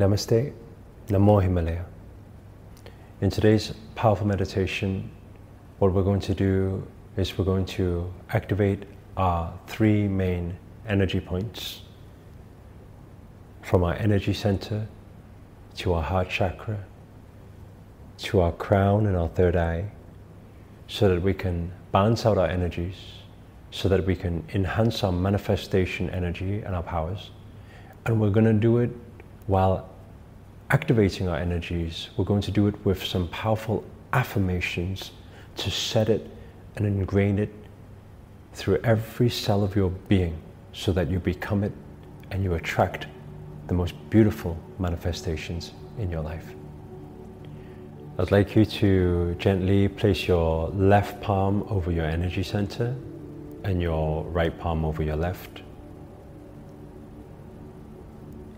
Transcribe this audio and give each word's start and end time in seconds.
Namaste, 0.00 0.54
Namo 1.08 1.42
Himalaya. 1.42 1.84
In 3.20 3.28
today's 3.28 3.74
powerful 3.94 4.26
meditation, 4.26 5.10
what 5.78 5.92
we're 5.92 6.02
going 6.02 6.20
to 6.20 6.34
do 6.34 6.86
is 7.18 7.36
we're 7.36 7.44
going 7.44 7.66
to 7.66 8.10
activate 8.30 8.84
our 9.18 9.52
three 9.66 10.08
main 10.08 10.56
energy 10.88 11.20
points 11.20 11.82
from 13.60 13.84
our 13.84 13.92
energy 13.96 14.32
center 14.32 14.88
to 15.76 15.92
our 15.92 16.02
heart 16.02 16.30
chakra 16.30 16.78
to 18.16 18.40
our 18.40 18.52
crown 18.52 19.04
and 19.04 19.18
our 19.18 19.28
third 19.28 19.54
eye 19.54 19.84
so 20.88 21.10
that 21.10 21.20
we 21.20 21.34
can 21.34 21.70
balance 21.92 22.24
out 22.24 22.38
our 22.38 22.48
energies, 22.48 22.96
so 23.70 23.86
that 23.90 24.06
we 24.06 24.16
can 24.16 24.42
enhance 24.54 25.04
our 25.04 25.12
manifestation 25.12 26.08
energy 26.08 26.62
and 26.62 26.74
our 26.74 26.82
powers. 26.82 27.32
And 28.06 28.18
we're 28.18 28.30
going 28.30 28.46
to 28.46 28.54
do 28.54 28.78
it 28.78 28.90
while 29.46 29.89
activating 30.70 31.28
our 31.28 31.36
energies. 31.36 32.10
We're 32.16 32.24
going 32.24 32.42
to 32.42 32.50
do 32.50 32.68
it 32.68 32.84
with 32.84 33.04
some 33.04 33.28
powerful 33.28 33.84
affirmations 34.12 35.10
to 35.56 35.70
set 35.70 36.08
it 36.08 36.30
and 36.76 36.86
ingrain 36.86 37.38
it 37.38 37.52
through 38.52 38.78
every 38.84 39.28
cell 39.28 39.62
of 39.64 39.74
your 39.74 39.90
being 39.90 40.40
so 40.72 40.92
that 40.92 41.10
you 41.10 41.18
become 41.18 41.64
it 41.64 41.72
and 42.30 42.44
you 42.44 42.54
attract 42.54 43.06
the 43.66 43.74
most 43.74 43.94
beautiful 44.10 44.56
manifestations 44.78 45.72
in 45.98 46.10
your 46.10 46.22
life. 46.22 46.54
I'd 48.18 48.30
like 48.30 48.54
you 48.54 48.64
to 48.64 49.34
gently 49.38 49.88
place 49.88 50.28
your 50.28 50.68
left 50.68 51.20
palm 51.20 51.64
over 51.68 51.90
your 51.90 52.04
energy 52.04 52.42
center 52.42 52.94
and 53.64 53.80
your 53.80 54.24
right 54.24 54.56
palm 54.58 54.84
over 54.84 55.02
your 55.02 55.16
left. 55.16 55.62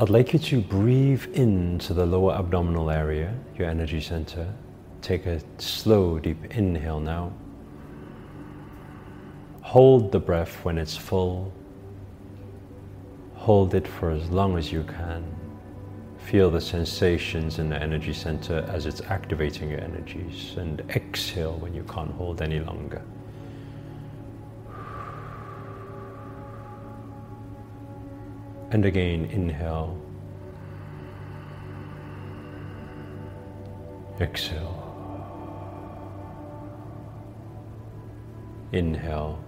I'd 0.00 0.08
like 0.08 0.32
you 0.32 0.38
to 0.38 0.62
breathe 0.62 1.26
into 1.34 1.92
the 1.92 2.06
lower 2.06 2.32
abdominal 2.32 2.90
area, 2.90 3.34
your 3.58 3.68
energy 3.68 4.00
center. 4.00 4.50
Take 5.02 5.26
a 5.26 5.42
slow, 5.58 6.18
deep 6.18 6.42
inhale 6.56 7.00
now. 7.00 7.34
Hold 9.60 10.10
the 10.10 10.18
breath 10.18 10.64
when 10.64 10.78
it's 10.78 10.96
full. 10.96 11.52
Hold 13.34 13.74
it 13.74 13.86
for 13.86 14.10
as 14.10 14.30
long 14.30 14.56
as 14.56 14.72
you 14.72 14.84
can. 14.84 15.22
Feel 16.16 16.50
the 16.50 16.62
sensations 16.62 17.58
in 17.58 17.68
the 17.68 17.76
energy 17.76 18.14
center 18.14 18.66
as 18.72 18.86
it's 18.86 19.02
activating 19.02 19.68
your 19.68 19.82
energies 19.82 20.54
and 20.56 20.80
exhale 20.88 21.58
when 21.58 21.74
you 21.74 21.82
can't 21.82 22.12
hold 22.12 22.40
any 22.40 22.60
longer. 22.60 23.02
And 28.70 28.84
again, 28.84 29.24
inhale. 29.26 29.98
Exhale. 34.20 34.76
Inhale. 38.72 39.38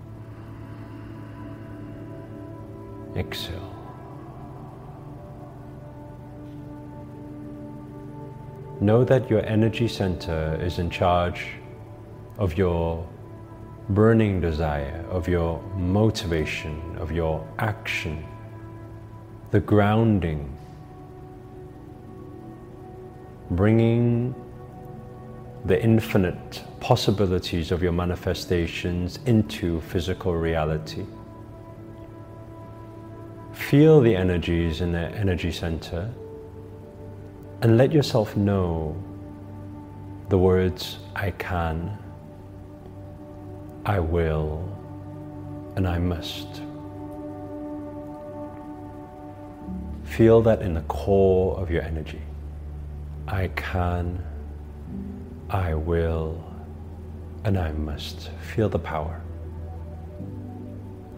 Exhale. 3.17 3.73
know 8.83 9.05
that 9.05 9.31
your 9.31 9.47
energy 9.47 9.87
center 9.87 10.59
is 10.61 10.81
in 10.81 10.91
charge 10.91 11.47
of 12.37 12.59
your 12.59 13.07
burning 13.91 14.41
desire, 14.41 15.05
of 15.09 15.29
your 15.29 15.63
motivation, 15.77 16.97
of 16.99 17.13
your 17.13 17.47
action, 17.61 18.25
the 19.53 19.61
grounding, 19.61 20.57
bringing 23.51 24.35
the 25.67 25.81
infinite 25.81 26.65
possibilities 26.81 27.71
of 27.71 27.83
your 27.83 27.93
manifestations 27.93 29.19
into 29.27 29.83
physical 29.83 30.35
reality. 30.35 31.05
Feel 33.53 34.01
the 34.01 34.17
energies 34.17 34.81
in 34.81 34.91
the 34.91 35.09
energy 35.11 35.53
center 35.53 36.11
and 37.61 37.77
let 37.77 37.93
yourself 37.93 38.35
know 38.39 38.97
the 40.31 40.39
words 40.39 40.99
I 41.15 41.31
can, 41.33 41.99
I 43.85 44.01
will, 44.01 44.67
and 45.77 45.87
I 45.87 45.99
must. 45.99 46.63
Feel 50.17 50.43
that 50.43 50.61
in 50.61 50.75
the 50.75 50.83
core 50.83 51.59
of 51.59 51.71
your 51.71 51.81
energy. 51.81 52.21
I 53.27 53.49
can, 53.57 54.23
I 55.49 55.73
will, 55.75 56.45
and 57.45 57.59
I 57.59 57.73
must. 57.73 58.29
Feel 58.55 58.69
the 58.69 58.79
power. 58.79 59.23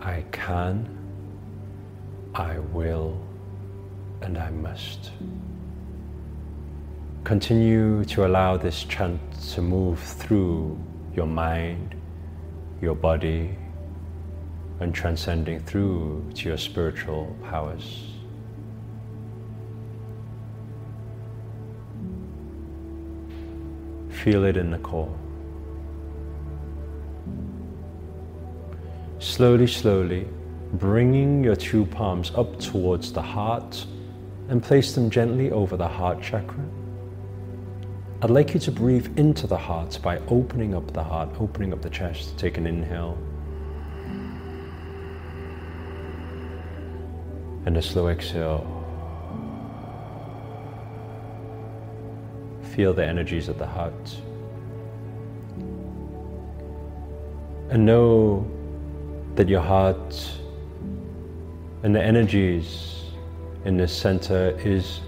I 0.00 0.24
can, 0.30 0.88
I 2.36 2.60
will, 2.60 3.20
and 4.22 4.38
I 4.38 4.50
must. 4.50 5.10
Continue 7.24 8.04
to 8.04 8.26
allow 8.26 8.56
this 8.56 8.84
chant 8.84 9.20
to 9.54 9.60
move 9.60 9.98
through 9.98 10.78
your 11.16 11.26
mind, 11.26 11.96
your 12.80 12.94
body, 12.94 13.58
and 14.78 14.94
transcending 14.94 15.58
through 15.58 16.30
to 16.36 16.48
your 16.48 16.58
spiritual 16.58 17.36
powers. 17.42 18.13
Feel 24.24 24.44
it 24.44 24.56
in 24.56 24.70
the 24.70 24.78
core. 24.78 25.14
Slowly, 29.18 29.66
slowly, 29.66 30.26
bringing 30.72 31.44
your 31.44 31.56
two 31.56 31.84
palms 31.84 32.32
up 32.34 32.58
towards 32.58 33.12
the 33.12 33.20
heart 33.20 33.84
and 34.48 34.62
place 34.62 34.94
them 34.94 35.10
gently 35.10 35.50
over 35.50 35.76
the 35.76 35.86
heart 35.86 36.22
chakra. 36.22 36.64
I'd 38.22 38.30
like 38.30 38.54
you 38.54 38.60
to 38.60 38.72
breathe 38.72 39.18
into 39.18 39.46
the 39.46 39.58
heart 39.58 39.98
by 40.02 40.16
opening 40.28 40.74
up 40.74 40.90
the 40.94 41.04
heart, 41.04 41.28
opening 41.38 41.74
up 41.74 41.82
the 41.82 41.90
chest. 41.90 42.38
Take 42.38 42.56
an 42.56 42.66
inhale. 42.66 43.18
And 47.66 47.76
a 47.76 47.82
slow 47.82 48.08
exhale. 48.08 48.83
Feel 52.74 52.92
the 52.92 53.06
energies 53.06 53.48
of 53.48 53.56
the 53.58 53.66
heart. 53.66 54.16
And 57.70 57.86
know 57.86 58.44
that 59.36 59.48
your 59.48 59.60
heart 59.60 60.14
and 61.84 61.94
the 61.94 62.02
energies 62.02 63.04
in 63.64 63.76
this 63.76 63.96
center 63.96 64.58
is 64.58 65.00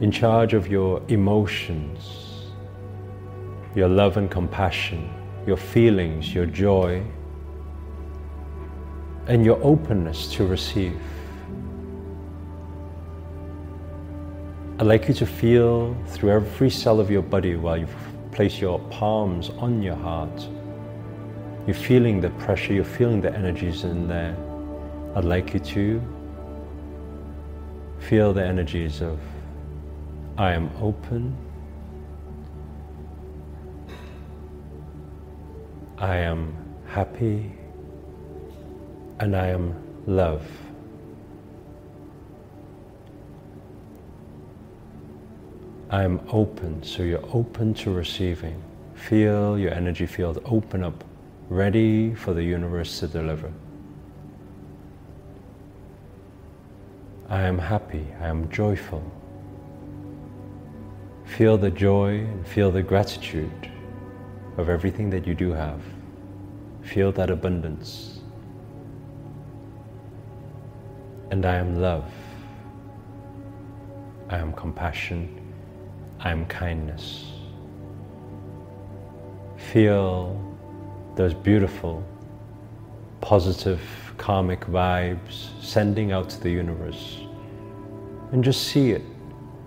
in 0.00 0.10
charge 0.10 0.52
of 0.52 0.68
your 0.68 1.02
emotions, 1.08 2.50
your 3.74 3.88
love 3.88 4.18
and 4.18 4.30
compassion, 4.30 5.10
your 5.46 5.56
feelings, 5.56 6.34
your 6.34 6.46
joy, 6.46 7.02
and 9.26 9.42
your 9.42 9.58
openness 9.62 10.30
to 10.34 10.46
receive. 10.46 11.00
I'd 14.80 14.86
like 14.86 15.08
you 15.08 15.14
to 15.14 15.26
feel 15.26 15.96
through 16.06 16.30
every 16.30 16.70
cell 16.70 17.00
of 17.00 17.10
your 17.10 17.22
body 17.22 17.56
while 17.56 17.76
you 17.76 17.88
place 18.30 18.60
your 18.60 18.78
palms 18.90 19.50
on 19.58 19.82
your 19.82 19.96
heart. 19.96 20.48
You're 21.66 21.74
feeling 21.74 22.20
the 22.20 22.30
pressure, 22.30 22.74
you're 22.74 22.84
feeling 22.84 23.20
the 23.20 23.34
energies 23.34 23.82
in 23.82 24.06
there. 24.06 24.36
I'd 25.16 25.24
like 25.24 25.52
you 25.52 25.58
to 25.58 26.00
feel 27.98 28.32
the 28.32 28.44
energies 28.44 29.02
of 29.02 29.18
I 30.36 30.52
am 30.52 30.70
open. 30.80 31.36
I 35.98 36.18
am 36.18 36.54
happy. 36.86 37.50
And 39.18 39.34
I 39.34 39.48
am 39.48 39.74
love. 40.06 40.46
I 45.90 46.02
am 46.02 46.20
open, 46.30 46.82
so 46.82 47.02
you're 47.02 47.24
open 47.32 47.72
to 47.74 47.90
receiving. 47.90 48.62
Feel 48.94 49.58
your 49.58 49.72
energy 49.72 50.04
field 50.04 50.42
open 50.44 50.84
up, 50.84 51.02
ready 51.48 52.14
for 52.14 52.34
the 52.34 52.42
universe 52.42 53.00
to 53.00 53.06
deliver. 53.06 53.50
I 57.30 57.42
am 57.42 57.58
happy, 57.58 58.06
I 58.20 58.26
am 58.26 58.50
joyful. 58.50 59.02
Feel 61.24 61.56
the 61.56 61.70
joy 61.70 62.18
and 62.18 62.46
feel 62.46 62.70
the 62.70 62.82
gratitude 62.82 63.70
of 64.58 64.68
everything 64.68 65.08
that 65.10 65.26
you 65.26 65.34
do 65.34 65.52
have. 65.52 65.80
Feel 66.82 67.12
that 67.12 67.30
abundance. 67.30 68.20
And 71.30 71.46
I 71.46 71.56
am 71.56 71.80
love. 71.80 72.10
I 74.28 74.36
am 74.36 74.52
compassion, 74.52 75.47
I 76.20 76.30
am 76.30 76.46
kindness. 76.46 77.26
Feel 79.56 80.40
those 81.14 81.34
beautiful, 81.34 82.04
positive, 83.20 83.80
karmic 84.18 84.60
vibes 84.66 85.48
sending 85.62 86.12
out 86.12 86.28
to 86.28 86.40
the 86.40 86.50
universe. 86.50 87.20
And 88.32 88.44
just 88.44 88.64
see 88.64 88.90
it. 88.90 89.02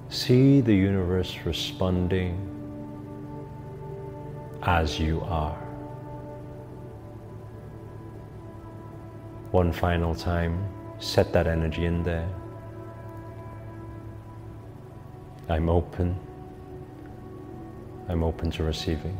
See 0.09 0.59
the 0.61 0.75
universe 0.75 1.37
responding 1.45 2.35
as 4.63 4.99
you 4.99 5.21
are. 5.21 5.57
One 9.51 9.71
final 9.71 10.13
time, 10.13 10.67
set 10.99 11.33
that 11.33 11.47
energy 11.47 11.85
in 11.85 12.03
there. 12.03 12.29
I'm 15.49 15.69
open. 15.69 16.15
I'm 18.09 18.23
open 18.23 18.51
to 18.51 18.63
receiving. 18.63 19.17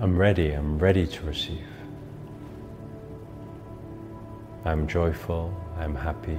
I'm 0.00 0.16
ready, 0.16 0.52
I'm 0.52 0.78
ready 0.78 1.06
to 1.06 1.26
receive. 1.26 1.66
I'm 4.64 4.86
joyful, 4.86 5.54
I'm 5.78 5.94
happy, 5.94 6.38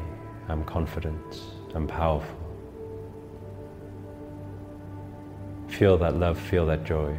I'm 0.49 0.63
confident, 0.65 1.41
I'm 1.73 1.87
powerful. 1.87 2.37
Feel 5.67 5.97
that 5.99 6.17
love, 6.17 6.39
feel 6.39 6.65
that 6.65 6.83
joy. 6.83 7.15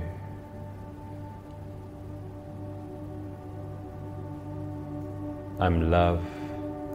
I'm 5.59 5.91
love, 5.91 6.25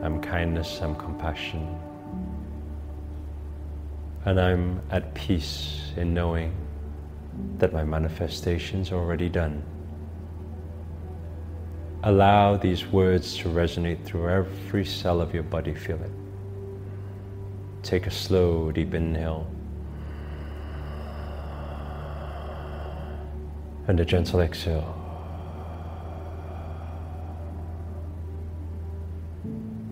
I'm 0.04 0.22
kindness, 0.22 0.81
I'm 0.81 0.95
compassion. 0.95 1.78
And 4.25 4.39
I'm 4.39 4.81
at 4.91 5.13
peace 5.15 5.91
in 5.97 6.13
knowing 6.13 6.56
that 7.57 7.73
my 7.73 7.83
manifestation's 7.83 8.91
already 8.91 9.29
done. 9.29 9.63
Allow 12.03 12.57
these 12.57 12.85
words 12.85 13.35
to 13.38 13.50
resonate 13.50 14.03
through 14.06 14.29
every 14.29 14.85
cell 14.85 15.21
of 15.21 15.33
your 15.33 15.44
body. 15.44 15.73
Feel 15.73 16.01
it. 16.03 16.12
Take 17.81 18.06
a 18.06 18.12
slow, 18.12 18.71
deep 18.71 18.94
inhale. 18.94 19.47
And 23.88 24.00
a 24.00 24.06
gentle 24.06 24.39
exhale. 24.39 24.97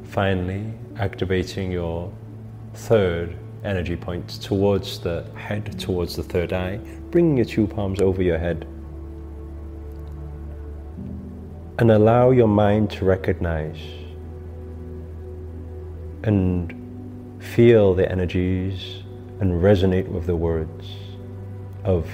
Finally, 0.04 0.74
activating 0.98 1.72
your 1.72 2.12
third 2.74 3.36
energy 3.64 3.96
points 3.96 4.38
towards 4.38 5.00
the 5.00 5.26
head, 5.36 5.80
towards 5.80 6.16
the 6.16 6.24
third 6.24 6.54
eye, 6.54 6.78
bringing 7.12 7.38
your 7.38 7.46
two 7.46 7.68
palms 7.68 8.02
over 8.02 8.22
your 8.22 8.38
head. 8.38 8.68
And 11.78 11.92
allow 11.92 12.32
your 12.32 12.48
mind 12.48 12.92
to 12.92 13.06
recognize 13.06 13.80
and 16.24 16.76
feel 17.40 17.94
the 17.94 18.10
energies 18.12 19.04
and 19.40 19.64
resonate 19.64 20.08
with 20.08 20.26
the 20.26 20.36
words 20.36 20.88
of 21.86 22.06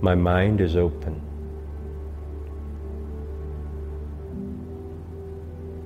my 0.00 0.14
mind 0.14 0.60
is 0.60 0.76
open. 0.76 1.20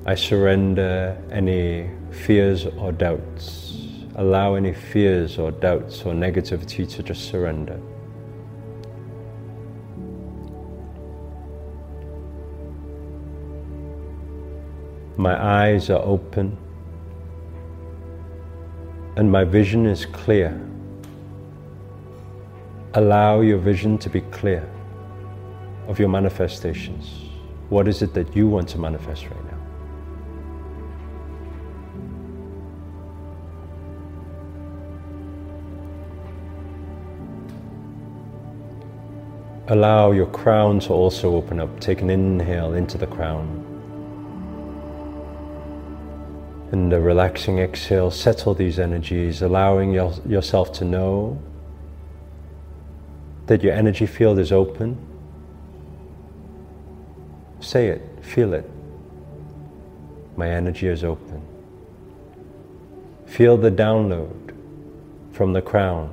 I 0.07 0.15
surrender 0.15 1.23
any 1.31 1.91
fears 2.11 2.65
or 2.65 2.93
doubts 2.93 3.68
allow 4.19 4.57
any 4.57 4.73
fears 4.73 5.39
or 5.39 5.53
doubts 5.53 6.03
or 6.03 6.13
negativity 6.13 6.91
to 6.91 7.05
just 7.05 7.29
surrender. 7.29 7.81
My 15.17 15.41
eyes 15.41 15.89
are 15.89 16.03
open 16.03 16.57
and 19.17 19.31
my 19.31 19.45
vision 19.45 19.87
is 19.87 20.05
clear. 20.05 20.61
Allow 22.95 23.41
your 23.43 23.59
vision 23.59 23.99
to 23.99 24.11
be 24.11 24.21
clear 24.33 24.69
of 25.87 26.01
your 26.01 26.09
manifestations. 26.09 27.31
What 27.69 27.87
is 27.87 28.03
it 28.03 28.15
that 28.15 28.35
you 28.35 28.49
want 28.49 28.69
to 28.71 28.79
manifest 28.79 29.27
right 29.27 29.45
now? 29.45 29.58
Allow 39.71 40.13
your 40.13 40.27
crown 40.27 40.81
to 40.81 40.95
also 40.95 41.35
open 41.37 41.61
up. 41.61 41.79
Take 41.79 42.01
an 42.01 42.09
inhale 42.09 42.73
into 42.73 42.97
the 42.97 43.07
crown. 43.07 43.67
And 46.73 46.91
a 46.91 46.99
relaxing 46.99 47.59
exhale, 47.59 48.11
settle 48.11 48.55
these 48.55 48.79
energies, 48.79 49.43
allowing 49.43 49.93
your, 49.93 50.15
yourself 50.27 50.73
to 50.75 50.87
know 50.87 51.39
that 53.45 53.63
your 53.63 53.75
energy 53.75 54.07
field 54.07 54.39
is 54.39 54.53
open. 54.53 54.97
Say 57.61 57.89
it, 57.89 58.03
feel 58.23 58.55
it. 58.55 58.69
My 60.35 60.49
energy 60.49 60.89
is 60.89 61.05
open. 61.05 61.43
Feel 63.27 63.59
the 63.59 63.71
download 63.71 64.55
from 65.33 65.53
the 65.53 65.61
crown 65.61 66.09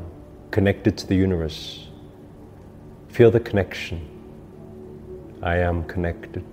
connected 0.52 0.98
to 0.98 1.08
the 1.08 1.16
universe 1.16 1.85
Feel 3.16 3.32
the 3.32 3.40
connection. 3.40 4.02
I 5.42 5.60
am 5.60 5.86
connected. 5.86 6.44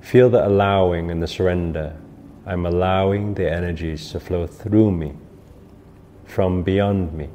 Feel 0.00 0.28
the 0.28 0.44
allowing 0.44 1.12
and 1.12 1.22
the 1.22 1.28
surrender. 1.28 1.96
I'm 2.44 2.66
allowing 2.66 3.34
the 3.34 3.48
energies 3.48 4.10
to 4.10 4.18
flow 4.18 4.48
through 4.48 4.90
me, 4.90 5.12
from 6.24 6.64
beyond 6.64 7.12
me, 7.12 7.28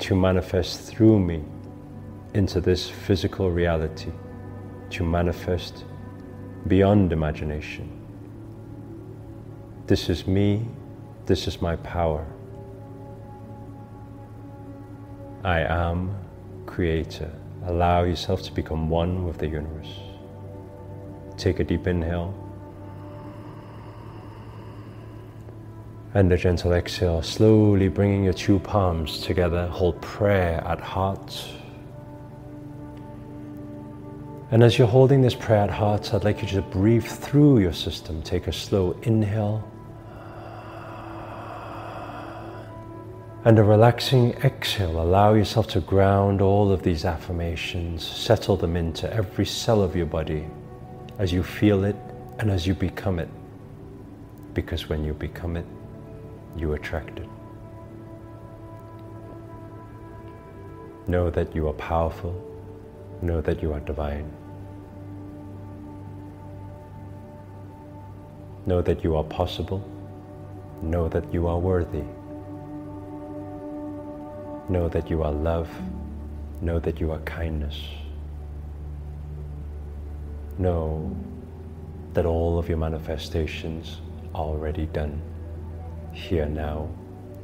to 0.00 0.14
manifest 0.14 0.82
through 0.82 1.18
me 1.18 1.42
into 2.34 2.60
this 2.60 2.90
physical 2.90 3.50
reality, 3.50 4.12
to 4.90 5.02
manifest 5.02 5.86
beyond 6.68 7.10
imagination. 7.10 7.90
This 9.86 10.10
is 10.10 10.26
me, 10.26 10.68
this 11.24 11.48
is 11.48 11.62
my 11.62 11.76
power. 11.76 12.26
I 15.46 15.60
am 15.60 16.12
creator. 16.66 17.30
Allow 17.66 18.02
yourself 18.02 18.42
to 18.42 18.52
become 18.52 18.90
one 18.90 19.24
with 19.24 19.38
the 19.38 19.46
universe. 19.46 20.00
Take 21.38 21.60
a 21.60 21.64
deep 21.64 21.86
inhale. 21.86 22.34
And 26.14 26.32
a 26.32 26.36
gentle 26.36 26.72
exhale, 26.72 27.22
slowly 27.22 27.86
bringing 27.86 28.24
your 28.24 28.32
two 28.32 28.58
palms 28.58 29.20
together. 29.20 29.68
Hold 29.68 30.02
prayer 30.02 30.64
at 30.66 30.80
heart. 30.80 31.48
And 34.50 34.64
as 34.64 34.78
you're 34.78 34.88
holding 34.88 35.22
this 35.22 35.36
prayer 35.36 35.60
at 35.60 35.70
heart, 35.70 36.12
I'd 36.12 36.24
like 36.24 36.42
you 36.42 36.48
to 36.48 36.62
breathe 36.62 37.06
through 37.06 37.60
your 37.60 37.72
system. 37.72 38.20
Take 38.20 38.48
a 38.48 38.52
slow 38.52 38.98
inhale 39.02 39.62
And 43.46 43.60
a 43.60 43.62
relaxing 43.62 44.32
exhale, 44.42 45.00
allow 45.00 45.34
yourself 45.34 45.68
to 45.68 45.80
ground 45.80 46.42
all 46.42 46.72
of 46.72 46.82
these 46.82 47.04
affirmations, 47.04 48.04
settle 48.04 48.56
them 48.56 48.76
into 48.76 49.08
every 49.14 49.46
cell 49.46 49.82
of 49.82 49.94
your 49.94 50.06
body 50.06 50.48
as 51.20 51.32
you 51.32 51.44
feel 51.44 51.84
it 51.84 51.94
and 52.40 52.50
as 52.50 52.66
you 52.66 52.74
become 52.74 53.20
it. 53.20 53.28
Because 54.52 54.88
when 54.88 55.04
you 55.04 55.14
become 55.14 55.56
it, 55.56 55.64
you 56.56 56.72
attract 56.72 57.20
it. 57.20 57.28
Know 61.06 61.30
that 61.30 61.54
you 61.54 61.68
are 61.68 61.74
powerful, 61.74 62.34
know 63.22 63.40
that 63.42 63.62
you 63.62 63.72
are 63.72 63.78
divine. 63.78 64.28
Know 68.66 68.82
that 68.82 69.04
you 69.04 69.14
are 69.14 69.22
possible, 69.22 69.88
know 70.82 71.08
that 71.08 71.32
you 71.32 71.46
are 71.46 71.60
worthy. 71.60 72.02
Know 74.68 74.88
that 74.88 75.08
you 75.08 75.22
are 75.22 75.32
love. 75.32 75.70
Know 76.60 76.80
that 76.80 77.00
you 77.00 77.12
are 77.12 77.20
kindness. 77.20 77.80
Know 80.58 81.14
that 82.14 82.26
all 82.26 82.58
of 82.58 82.68
your 82.68 82.78
manifestations 82.78 84.00
are 84.34 84.42
already 84.42 84.86
done 84.86 85.22
here 86.12 86.46
now 86.46 86.88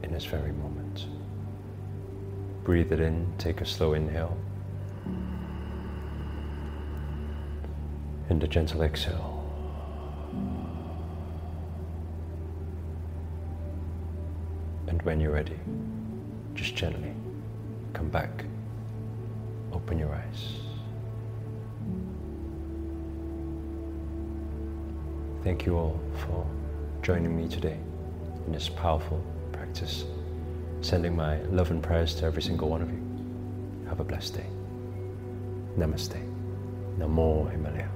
in 0.02 0.12
this 0.12 0.24
very 0.24 0.50
moment. 0.52 1.06
Breathe 2.64 2.90
it 2.90 3.00
in, 3.00 3.32
take 3.38 3.60
a 3.60 3.66
slow 3.66 3.92
inhale. 3.92 4.36
And 8.28 8.42
a 8.42 8.48
gentle 8.48 8.82
exhale. 8.82 9.38
And 14.88 15.02
when 15.02 15.20
you're 15.20 15.32
ready, 15.32 15.58
just 16.62 16.76
gently 16.76 17.12
come 17.92 18.08
back, 18.08 18.44
open 19.72 19.98
your 19.98 20.14
eyes. 20.14 20.54
Thank 25.42 25.66
you 25.66 25.76
all 25.76 25.98
for 26.20 26.46
joining 27.02 27.36
me 27.36 27.48
today 27.48 27.78
in 28.46 28.52
this 28.52 28.68
powerful 28.68 29.20
practice. 29.50 30.04
Sending 30.82 31.16
my 31.16 31.40
love 31.50 31.72
and 31.72 31.82
prayers 31.82 32.14
to 32.16 32.26
every 32.26 32.42
single 32.42 32.68
one 32.68 32.80
of 32.80 32.90
you. 32.92 33.02
Have 33.88 33.98
a 33.98 34.04
blessed 34.04 34.34
day. 34.34 34.46
Namaste. 35.76 36.22
Namo 36.96 37.50
Himalaya. 37.50 37.88